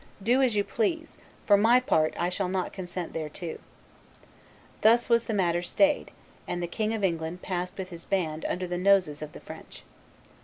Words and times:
Do 0.23 0.41
as 0.41 0.55
you 0.55 0.63
please; 0.63 1.19
for 1.45 1.57
my 1.57 1.79
part 1.79 2.15
I 2.17 2.29
shall 2.29 2.49
not 2.49 2.73
consent 2.73 3.13
thereto.' 3.13 3.59
Thus 4.81 5.09
was 5.09 5.25
this 5.25 5.35
matter 5.35 5.61
stayed; 5.61 6.09
and 6.47 6.59
the 6.59 6.65
King 6.65 6.91
of 6.95 7.03
England 7.03 7.43
passed 7.43 7.77
with 7.77 7.89
his 7.89 8.05
band 8.05 8.43
under 8.45 8.65
the 8.65 8.79
noses 8.79 9.21
of 9.21 9.33
the 9.33 9.39
French." 9.39 9.83